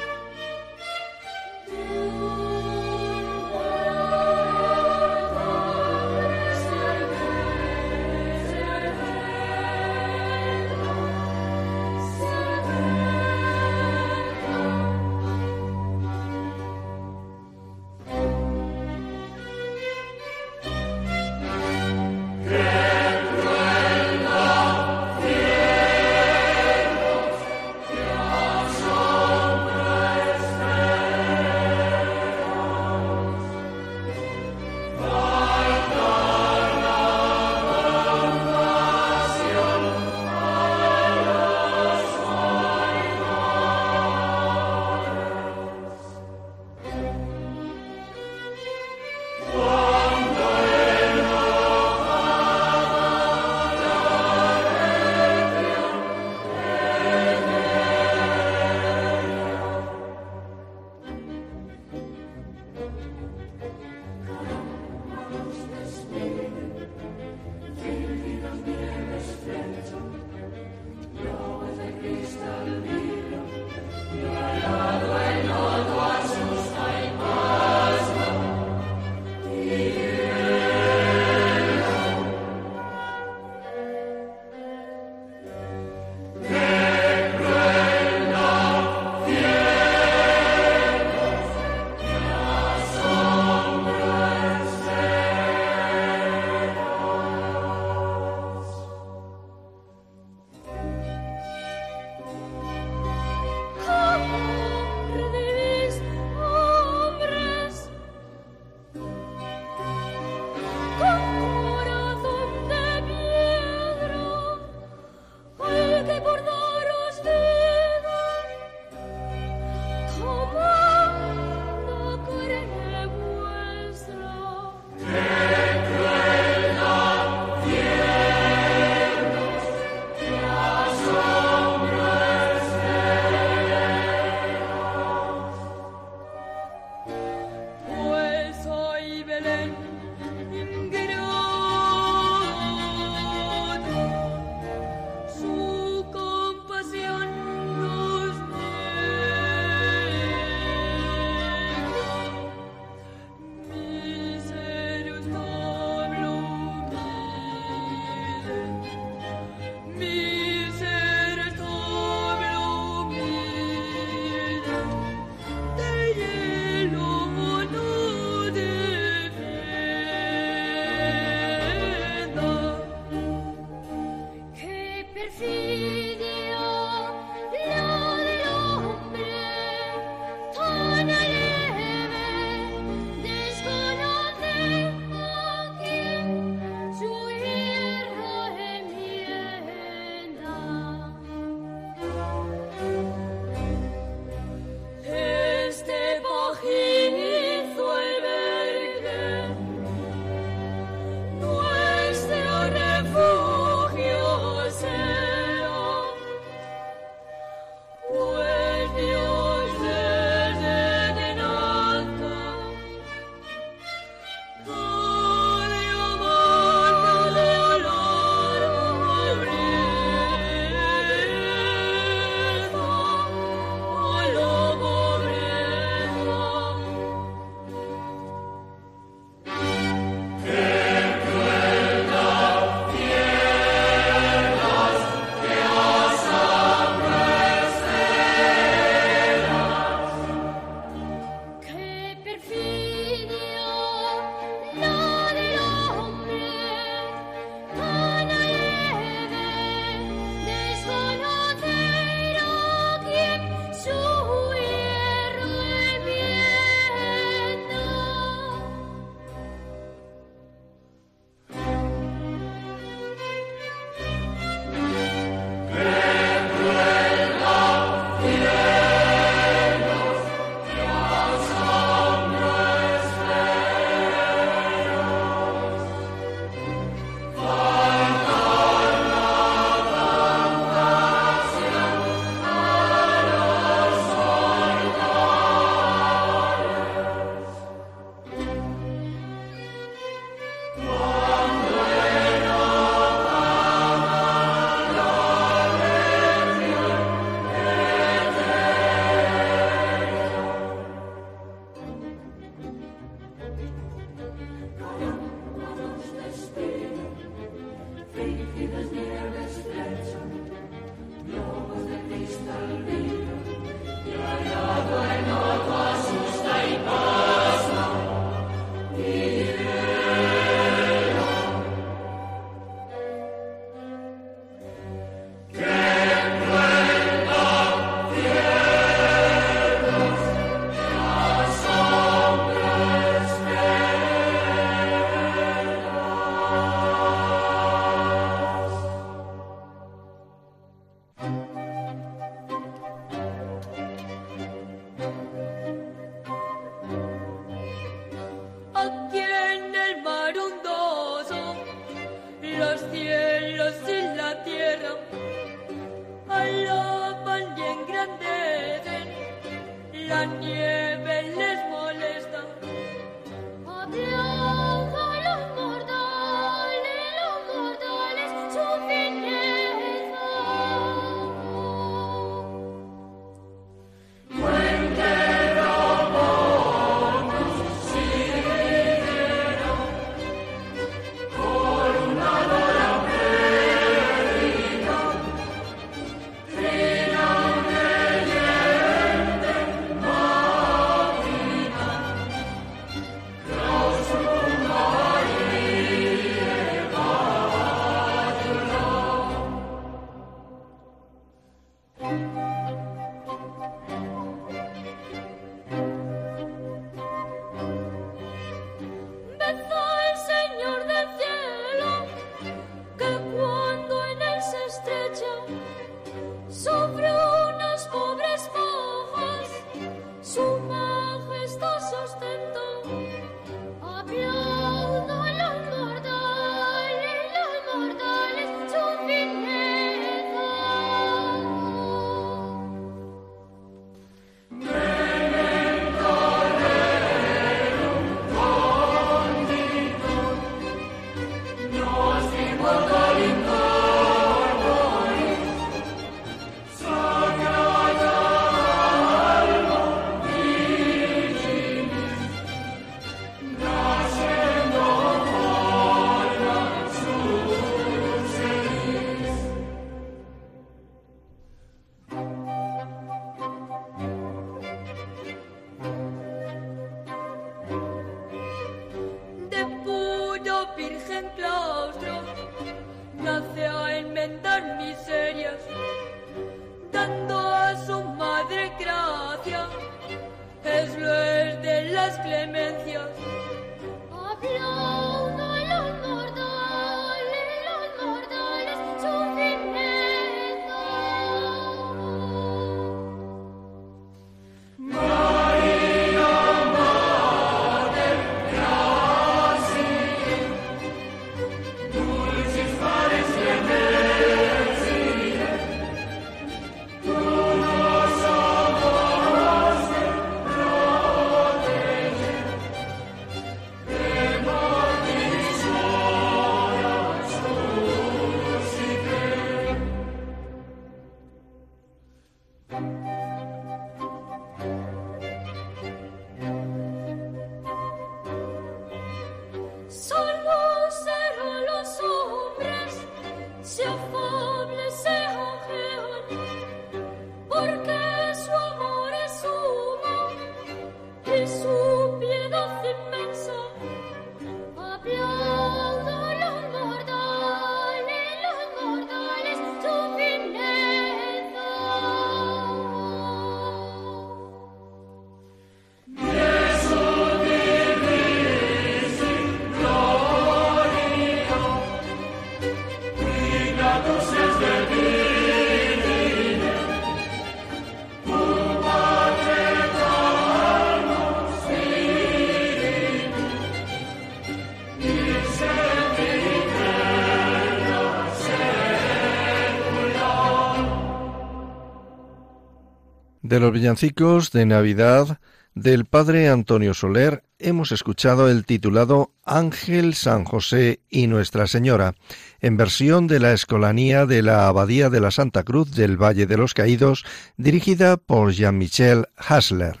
De 583.54 583.60
los 583.60 583.70
villancicos 583.70 584.50
de 584.50 584.66
Navidad 584.66 585.38
del 585.76 586.06
padre 586.06 586.48
Antonio 586.48 586.92
Soler 586.92 587.44
hemos 587.60 587.92
escuchado 587.92 588.50
el 588.50 588.66
titulado 588.66 589.30
Ángel 589.44 590.14
San 590.14 590.42
José 590.42 590.98
y 591.08 591.28
Nuestra 591.28 591.68
Señora, 591.68 592.16
en 592.60 592.76
versión 592.76 593.28
de 593.28 593.38
la 593.38 593.52
Escolanía 593.52 594.26
de 594.26 594.42
la 594.42 594.66
Abadía 594.66 595.08
de 595.08 595.20
la 595.20 595.30
Santa 595.30 595.62
Cruz 595.62 595.92
del 595.92 596.20
Valle 596.20 596.46
de 596.46 596.56
los 596.56 596.74
Caídos, 596.74 597.24
dirigida 597.56 598.16
por 598.16 598.50
Jean-Michel 598.50 599.28
Hasler. 599.36 600.00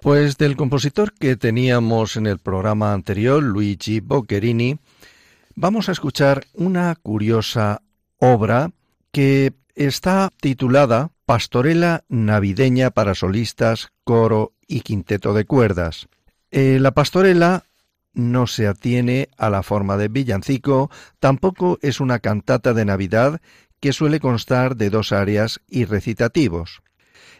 Pues 0.00 0.38
del 0.38 0.56
compositor 0.56 1.12
que 1.12 1.36
teníamos 1.36 2.16
en 2.16 2.26
el 2.26 2.38
programa 2.38 2.94
anterior, 2.94 3.42
Luigi 3.42 4.00
Boccherini, 4.00 4.78
vamos 5.60 5.90
a 5.90 5.92
escuchar 5.92 6.46
una 6.54 6.94
curiosa 6.94 7.82
obra 8.16 8.70
que 9.12 9.52
está 9.74 10.30
titulada 10.40 11.10
Pastorela 11.26 12.02
navideña 12.08 12.90
para 12.90 13.14
solistas, 13.14 13.92
coro 14.04 14.54
y 14.66 14.80
quinteto 14.80 15.34
de 15.34 15.44
cuerdas. 15.44 16.08
Eh, 16.50 16.78
la 16.80 16.92
pastorela 16.92 17.64
no 18.14 18.46
se 18.46 18.66
atiene 18.66 19.28
a 19.36 19.50
la 19.50 19.62
forma 19.62 19.98
de 19.98 20.08
villancico, 20.08 20.90
tampoco 21.18 21.78
es 21.82 22.00
una 22.00 22.20
cantata 22.20 22.72
de 22.72 22.86
Navidad 22.86 23.42
que 23.80 23.92
suele 23.92 24.18
constar 24.18 24.76
de 24.76 24.88
dos 24.88 25.12
áreas 25.12 25.60
y 25.68 25.84
recitativos. 25.84 26.80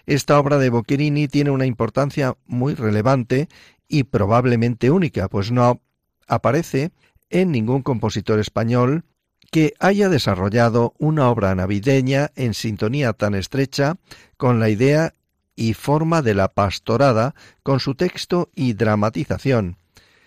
Esta 0.04 0.38
obra 0.38 0.59
de 0.59 0.68
Boccherini 0.68 1.26
tiene 1.26 1.50
una 1.50 1.64
importancia 1.64 2.37
muy 2.44 2.74
relevante 2.74 3.48
y 3.88 4.04
probablemente 4.04 4.90
única, 4.90 5.28
pues 5.28 5.50
no 5.50 5.80
aparece 6.28 6.92
en 7.30 7.50
ningún 7.50 7.82
compositor 7.82 8.38
español 8.38 9.04
que 9.50 9.74
haya 9.80 10.08
desarrollado 10.08 10.94
una 10.98 11.28
obra 11.28 11.54
navideña 11.54 12.30
en 12.36 12.54
sintonía 12.54 13.12
tan 13.12 13.34
estrecha 13.34 13.96
con 14.36 14.60
la 14.60 14.68
idea 14.68 15.14
y 15.56 15.74
forma 15.74 16.22
de 16.22 16.34
la 16.34 16.48
pastorada, 16.48 17.35
con 17.62 17.81
su 17.81 17.94
texto 17.94 18.50
y 18.54 18.74
dramatización. 18.74 19.76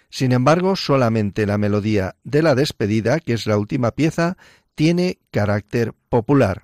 Sin 0.10 0.32
embargo, 0.32 0.76
solamente 0.76 1.48
la 1.48 1.58
melodía 1.58 2.16
de 2.24 2.44
la 2.44 2.54
despedida, 2.54 3.20
que 3.20 3.34
es 3.34 3.48
la 3.48 3.58
última 3.58 3.92
pieza, 3.92 4.38
tiene 4.76 5.18
carácter 5.32 5.94
popular. 6.10 6.64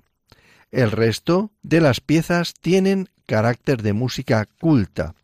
El 0.72 0.92
resto 0.92 1.52
de 1.64 1.82
las 1.82 2.00
piezas 2.00 2.54
tienen 2.54 3.10
carácter 3.26 3.82
de 3.82 3.94
música 3.94 4.48
culta. 4.60 5.16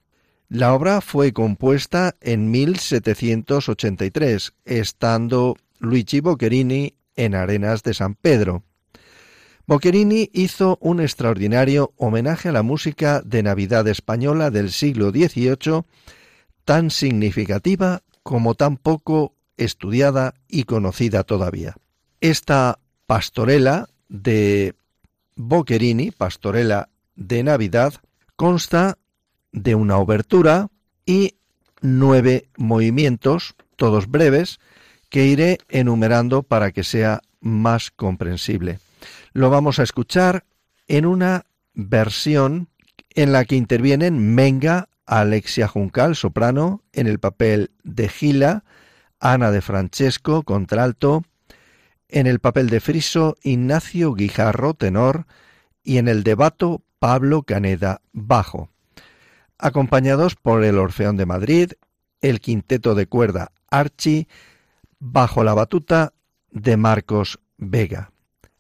La 0.49 0.73
obra 0.73 1.01
fue 1.01 1.33
compuesta 1.33 2.13
en 2.21 2.51
1783, 2.51 4.53
estando 4.65 5.57
Luigi 5.79 6.19
Boccherini 6.19 6.93
en 7.15 7.33
Arenas 7.33 7.81
de 7.81 7.95
San 7.95 8.13
Pedro. 8.13 8.63
Boccherini 9.65 10.29
hizo 10.33 10.77
un 10.81 11.01
extraordinario 11.01 11.93
homenaje 11.97 12.49
a 12.49 12.51
la 12.51 12.61
música 12.61 13.21
de 13.21 13.41
Navidad 13.41 13.87
española 13.87 14.51
del 14.51 14.71
siglo 14.71 15.09
XVIII, 15.09 15.83
tan 16.63 16.91
significativa 16.91 18.03
como 18.21 18.53
tan 18.53 18.77
poco 18.77 19.33
estudiada 19.57 20.35
y 20.47 20.65
conocida 20.65 21.23
todavía. 21.23 21.75
Esta 22.21 22.77
pastorela 23.07 23.89
de 24.09 24.75
Boccherini, 25.35 26.11
Pastorela 26.11 26.89
de 27.15 27.43
Navidad, 27.43 27.95
consta 28.35 28.99
de 29.55 29.73
una 29.73 29.97
obertura 29.97 30.67
y 31.05 31.35
nueve 31.81 32.49
movimientos, 32.57 33.55
todos 33.77 34.07
breves, 34.07 34.59
que 35.09 35.25
iré 35.25 35.59
enumerando 35.69 36.43
para 36.43 36.71
que 36.71 36.83
sea 36.83 37.21
más 37.39 37.89
comprensible. 37.89 38.79
Lo 39.33 39.49
vamos 39.49 39.79
a 39.79 39.83
escuchar 39.83 40.45
en 40.87 41.05
una 41.05 41.45
versión 41.73 42.67
en 43.11 43.31
la 43.31 43.45
que 43.45 43.55
intervienen 43.55 44.35
Menga, 44.35 44.89
Alexia 45.05 45.67
Juncal, 45.67 46.15
soprano, 46.15 46.83
en 46.91 47.07
el 47.07 47.19
papel 47.19 47.71
de 47.83 48.09
Gila, 48.09 48.63
Ana 49.19 49.51
de 49.51 49.61
Francesco, 49.61 50.43
contralto, 50.43 51.23
en 52.09 52.27
el 52.27 52.39
papel 52.39 52.69
de 52.69 52.81
Friso 52.81 53.37
Ignacio 53.41 54.13
Guijarro, 54.13 54.73
tenor, 54.73 55.27
y 55.83 55.97
en 55.97 56.07
el 56.07 56.23
de 56.23 56.35
Bato 56.35 56.81
Pablo 56.99 57.43
Caneda, 57.43 58.01
bajo. 58.11 58.69
Acompañados 59.57 60.35
por 60.35 60.63
el 60.63 60.77
Orfeón 60.77 61.17
de 61.17 61.25
Madrid, 61.25 61.71
el 62.21 62.39
quinteto 62.39 62.95
de 62.95 63.07
cuerda 63.07 63.51
Archi, 63.69 64.27
bajo 64.99 65.43
la 65.43 65.53
batuta 65.53 66.13
de 66.51 66.77
Marcos 66.77 67.39
Vega. 67.57 68.11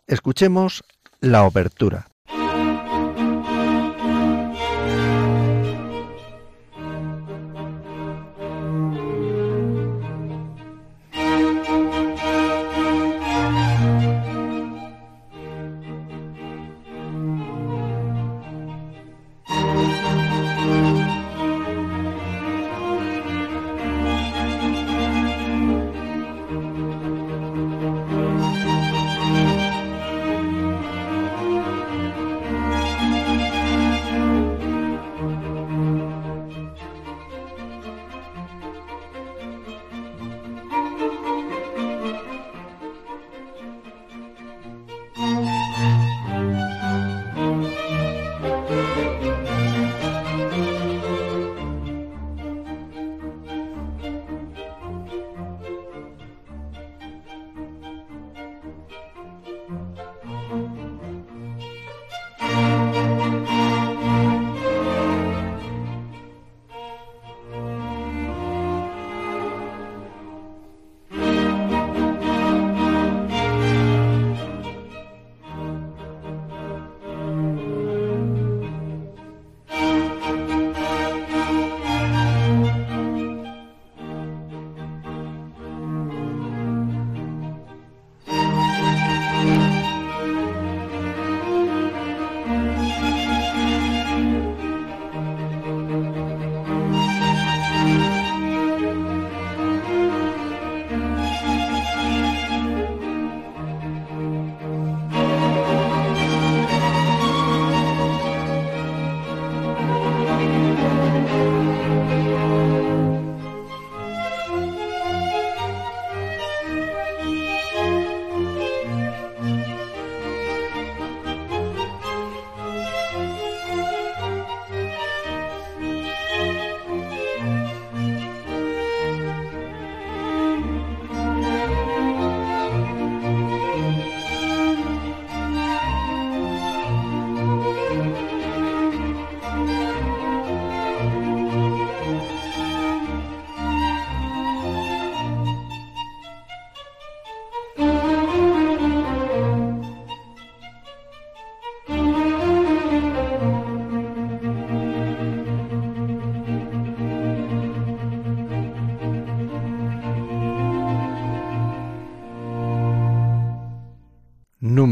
Escuchemos 0.07 0.83
la 1.19 1.43
obertura. 1.43 2.07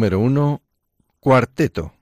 Número 0.04 0.20
1. 0.20 0.62
Cuarteto. 1.22 1.94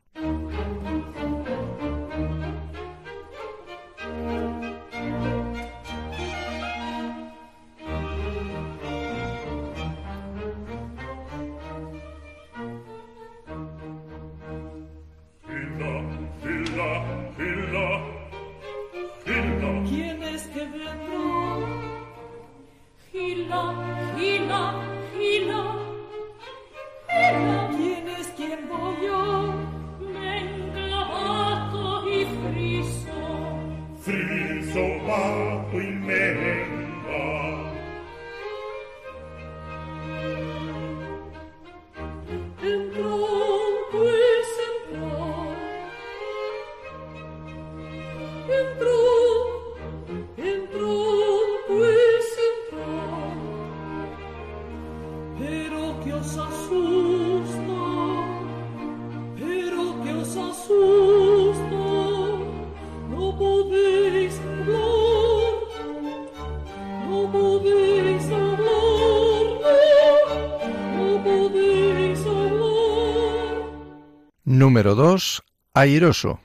Número 74.72 74.96
2. 74.96 75.44
Airoso. 75.74 76.40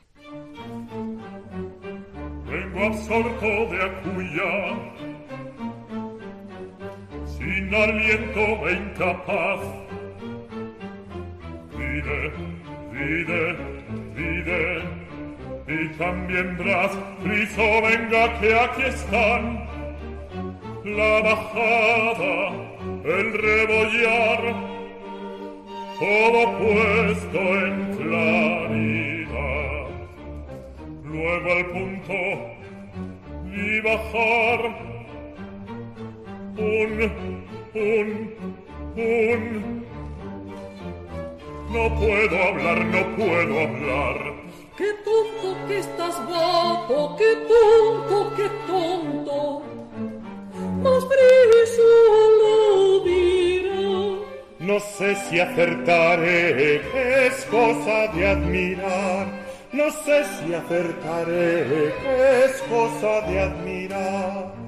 Vengo 2.45 2.87
absorto 2.87 3.51
de 3.71 3.79
acuya, 3.89 4.53
sin 7.25 7.73
aliento 7.73 8.45
e 8.67 8.73
incapaz. 8.83 9.61
Vide, 11.79 12.21
vide, 12.97 13.43
vide, 14.17 14.65
y 15.69 15.89
también 15.97 16.57
Bras, 16.59 16.99
friso, 17.23 17.67
venga 17.87 18.41
que 18.41 18.51
aquí 18.59 18.83
están. 18.87 19.43
La 20.85 21.21
bajada, 21.23 21.76
un, 36.59 37.13
un, 37.75 38.35
un. 38.97 39.87
No 41.71 41.95
puedo 41.95 42.43
hablar, 42.45 42.85
no 42.87 43.17
puedo 43.17 43.61
hablar. 43.61 44.35
Qué 44.77 44.93
tonto 45.05 45.67
que 45.67 45.79
estás 45.79 46.27
guapo, 46.27 47.17
qué 47.17 47.37
tonto, 47.49 48.33
qué 48.37 48.49
tonto. 48.67 49.63
Más 50.83 51.05
lo 51.05 51.17
no 54.67 54.81
sé 54.81 55.15
si 55.15 55.39
acertaré, 55.39 56.81
es 57.27 57.45
cosa 57.45 58.09
de 58.09 58.27
admirar. 58.27 59.27
No 59.73 59.91
sé 60.05 60.25
si 60.25 60.53
acertaré, 60.53 61.95
es 62.45 62.63
cosa 62.63 63.21
de 63.29 63.41
admirar. 63.43 64.66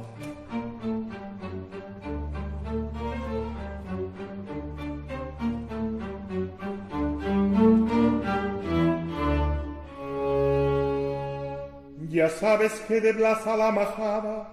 Ya 12.41 12.51
sabes 12.51 12.73
que 12.87 13.01
de 13.01 13.13
Blas 13.15 13.45
a 13.49 13.57
la 13.57 13.73
majada, 13.73 14.49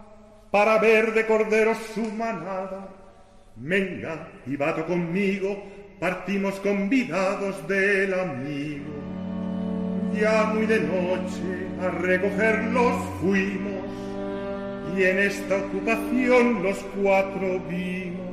para 0.50 0.80
ver 0.80 1.14
de 1.14 1.28
corderos 1.28 1.78
su 1.94 2.02
manada, 2.14 2.90
Venga 3.58 4.28
y 4.48 4.58
vato 4.58 4.86
conmigo, 4.88 5.64
partimos 6.00 6.56
convidados 6.62 7.68
del 7.68 8.14
amigo. 8.14 8.92
Ya 10.20 10.46
muy 10.46 10.66
de 10.66 10.80
noche 10.80 11.68
a 11.80 11.90
recogerlos 11.90 12.96
fuimos, 13.22 13.86
y 14.98 15.04
en 15.04 15.20
esta 15.20 15.58
ocupación 15.58 16.64
los 16.64 16.78
cuatro 17.02 17.60
vimos. 17.70 18.26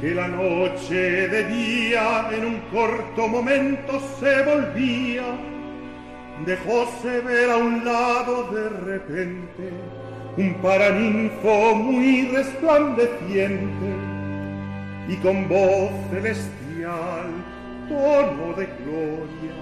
Que 0.00 0.12
la 0.12 0.26
noche 0.26 1.28
de 1.28 1.44
día 1.44 2.30
en 2.32 2.46
un 2.46 2.60
corto 2.72 3.28
momento 3.28 4.00
se 4.18 4.42
volvía, 4.42 5.22
dejóse 6.46 7.20
ver 7.20 7.50
a 7.50 7.56
un 7.56 7.84
lado 7.84 8.50
de 8.50 8.68
repente 8.68 9.72
un 10.36 10.54
paraninfo 10.62 11.74
muy 11.74 12.28
resplandeciente 12.28 14.10
y 15.08 15.16
con 15.16 15.48
voz 15.48 15.90
celestial, 16.10 17.30
tono 17.88 18.52
de 18.54 18.66
gloria, 18.84 19.56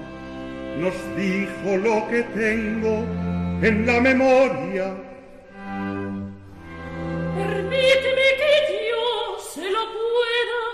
nos 0.78 0.94
dijo 1.16 1.76
lo 1.78 2.06
que 2.08 2.22
tengo 2.22 3.04
en 3.62 3.86
la 3.86 4.00
memoria. 4.00 4.94
Permíteme 7.34 8.26
que 8.38 8.90
yo 8.90 9.38
se 9.40 9.70
lo 9.70 9.78
pueda 9.78 10.67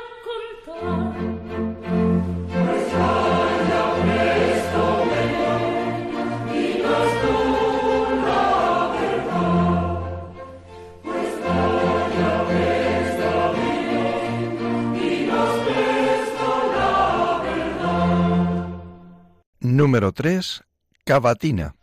Número 19.85 20.12
3. 20.12 20.62
Cavatina. 21.05 21.74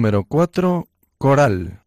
número 0.00 0.24
4, 0.24 0.88
Coral. 1.18 1.79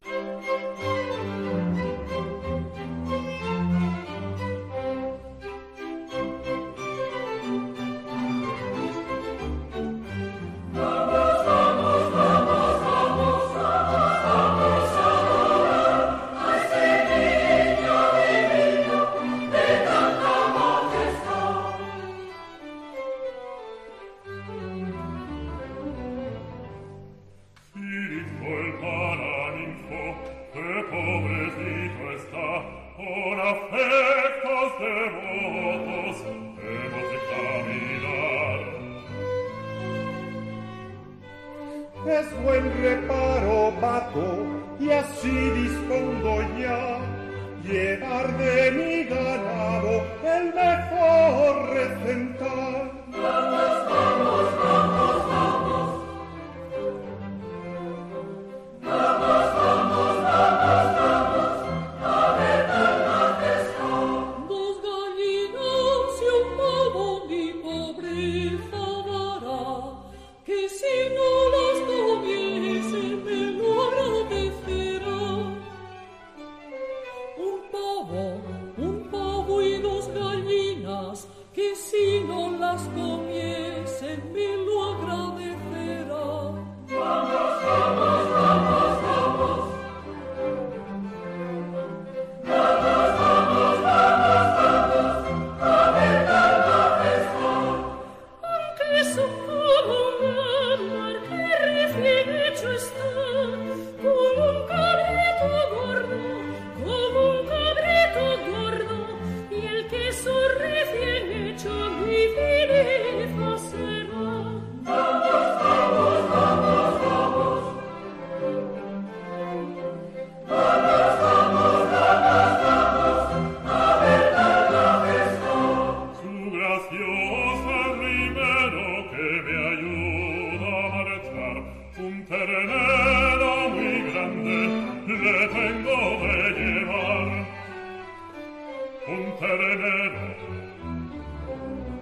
Es 42.05 42.43
buen 42.43 42.69
reparo, 42.81 43.73
Paco, 43.79 44.45
y 44.79 44.91
así 44.91 45.29
dispongo 45.29 46.41
ya 46.59 46.99
llevar 47.63 48.37
de 48.37 48.71
mi 48.71 49.03
ganado 49.05 50.03
el 50.23 50.53
mejor 50.53 51.69
recental. 51.69 52.91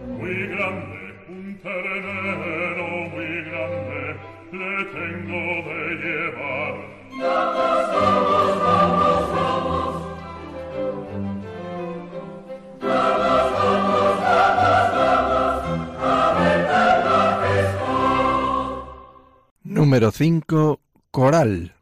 muy 0.07 0.47
grande, 0.47 0.99
un 1.29 1.59
muy 3.11 3.31
grande, 3.43 4.01
le 4.51 4.85
tengo 4.95 5.43
de 5.67 5.79
llevar. 6.03 6.75
Número 19.63 20.11
5. 20.11 20.79
Coral. 21.11 21.73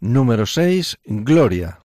Número 0.00 0.46
6. 0.46 0.96
Gloria. 1.04 1.78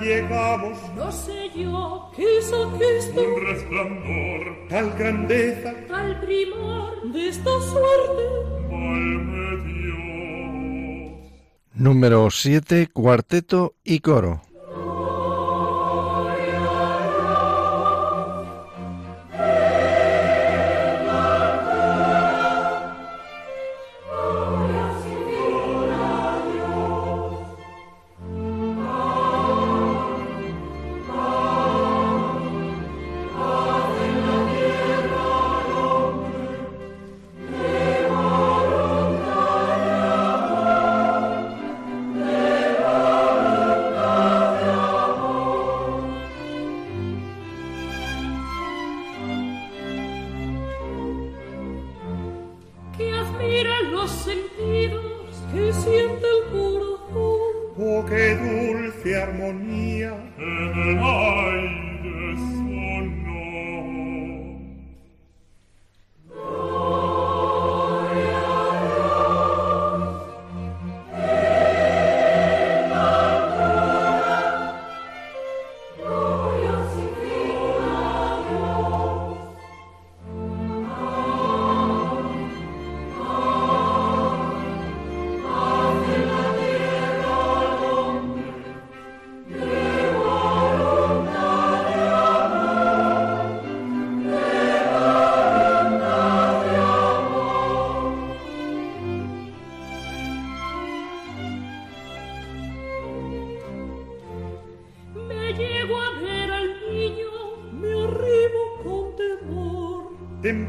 Llegamos, 0.00 0.78
No 0.96 1.12
sé 1.12 1.50
yo, 1.54 2.10
quiso 2.14 2.72
Cristo, 2.78 3.20
un 3.22 3.46
resplandor, 3.46 4.68
tal 4.68 4.92
grandeza, 4.98 5.74
tal 5.88 6.20
primor 6.20 7.12
de 7.12 7.28
esta 7.28 7.50
suerte. 7.60 8.22
valme 8.70 9.64
Dios. 9.64 11.32
Número 11.74 12.30
7. 12.30 12.88
Cuarteto 12.92 13.74
y 13.84 14.00
coro. 14.00 14.42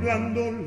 Temblando 0.01 0.60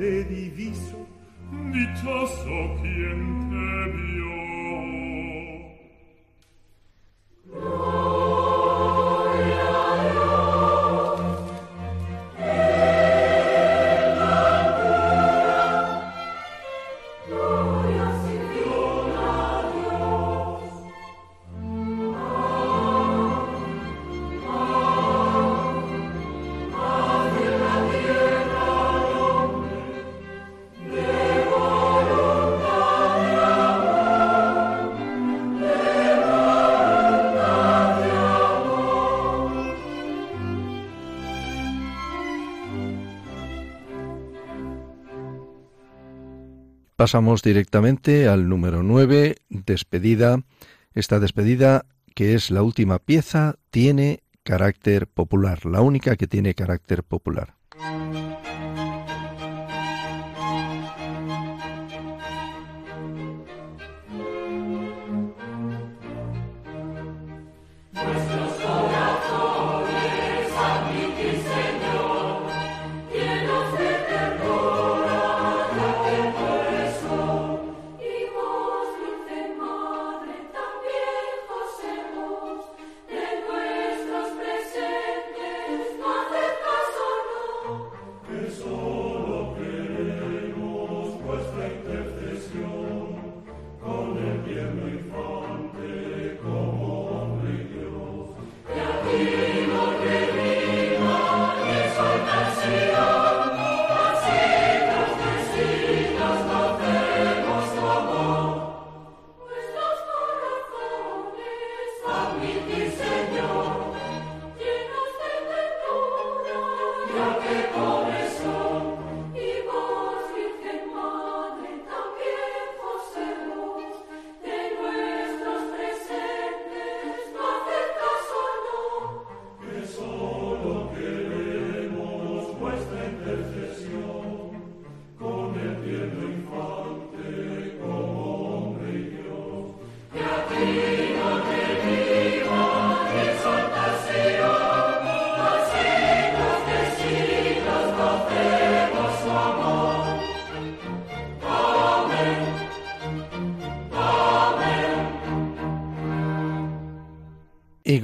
Pasamos 47.05 47.43
directamente 47.43 48.29
al 48.29 48.49
número 48.49 48.83
9, 48.83 49.37
despedida. 49.51 50.41
Esta 50.95 51.21
despedida, 51.21 51.85
que 52.15 52.35
es 52.35 52.51
la 52.51 52.63
última 52.63 52.99
pieza, 52.99 53.57
tiene 53.69 54.23
carácter 54.43 55.07
popular, 55.07 55.67
la 55.67 55.83
única 55.83 56.17
que 56.17 56.27
tiene 56.27 56.55
carácter 56.55 57.03
popular. 57.05 57.57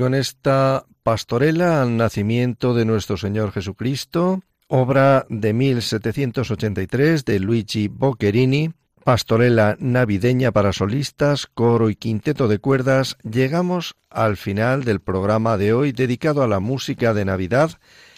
Con 0.01 0.15
esta 0.15 0.87
pastorela 1.03 1.83
al 1.83 1.99
nacimiento 1.99 2.73
de 2.73 2.87
nuestro 2.87 3.19
Señor 3.19 3.53
Jesucristo, 3.53 4.43
obra 4.67 5.27
de 5.29 5.53
1783 5.53 7.27
de 7.27 7.39
Luigi 7.39 7.89
Boccherini, 7.89 8.73
pastorela 9.05 9.77
navideña 9.79 10.53
para 10.53 10.73
solistas, 10.73 11.47
coro 11.47 11.91
y 11.91 11.97
quinteto 11.97 12.49
de 12.49 12.59
cuerdas, 12.59 13.19
llegamos 13.31 13.95
al 14.09 14.39
final 14.39 14.85
del 14.85 15.01
programa 15.01 15.59
de 15.59 15.75
hoy 15.75 15.93
dedicado 15.93 16.43
a 16.43 16.49
la 16.49 16.61
música 16.61 17.13
de 17.13 17.27
Navidad 17.27 17.73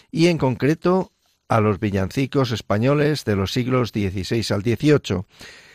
y 0.09 0.27
en 0.27 0.37
concreto 0.37 1.11
a 1.49 1.59
los 1.59 1.81
villancicos 1.81 2.51
españoles 2.51 3.25
de 3.25 3.35
los 3.35 3.51
siglos 3.51 3.89
XVI 3.89 4.45
al 4.53 4.61
XVIII. 4.61 5.25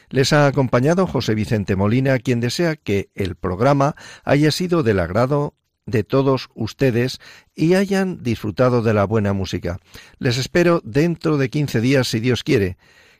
Les 0.08 0.32
ha 0.32 0.46
acompañado 0.46 1.06
José 1.06 1.34
Vicente 1.34 1.76
Molina, 1.76 2.18
quien 2.18 2.40
desea 2.40 2.76
que 2.76 3.10
el 3.14 3.36
programa 3.36 3.94
haya 4.24 4.50
sido 4.50 4.82
del 4.82 5.00
agrado 5.00 5.52
de 5.88 6.04
todos 6.04 6.50
ustedes 6.54 7.18
y 7.54 7.74
hayan 7.74 8.22
disfrutado 8.22 8.82
de 8.82 8.94
la 8.94 9.04
buena 9.04 9.32
música. 9.32 9.78
Les 10.18 10.36
espero 10.36 10.80
dentro 10.84 11.38
de 11.38 11.48
15 11.48 11.80
días 11.80 12.08
si 12.08 12.20
Dios 12.20 12.44
quiere. 12.44 12.76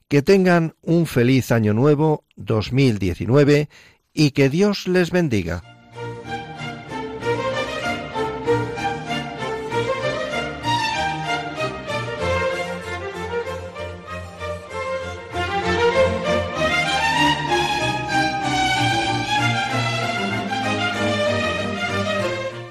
Que 0.07 0.23
tengan 0.23 0.75
un 0.83 1.07
feliz 1.07 1.51
año 1.51 1.75
nuevo 1.75 2.25
2019 2.37 3.69
y 4.15 4.31
que 4.31 4.49
Dios 4.49 4.87
les 4.87 5.11
bendiga. 5.11 5.78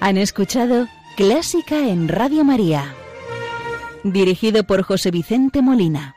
Han 0.08 0.16
escuchado 0.16 0.88
Clásica 1.18 1.90
en 1.90 2.08
Radio 2.08 2.46
María, 2.46 2.96
dirigido 4.06 4.64
por 4.64 4.84
José 4.84 5.12
Vicente 5.12 5.62
Molina. 5.62 6.17